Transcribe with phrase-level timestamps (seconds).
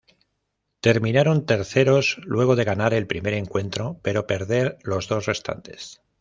[0.79, 6.01] Terminaron terceros luego de ganar el primer encuentro pero perder los dos restantes.